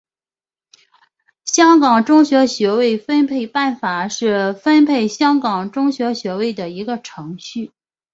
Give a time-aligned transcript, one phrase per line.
[1.45, 7.71] 香港中学学位分配办法是分配香港中学学位的一个程序。